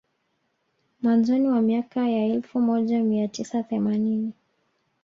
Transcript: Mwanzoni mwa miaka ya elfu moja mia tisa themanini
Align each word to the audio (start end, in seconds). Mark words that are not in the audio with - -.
Mwanzoni 1.01 1.47
mwa 1.49 1.61
miaka 1.61 2.09
ya 2.09 2.25
elfu 2.25 2.59
moja 2.59 3.03
mia 3.03 3.27
tisa 3.27 3.63
themanini 3.63 4.33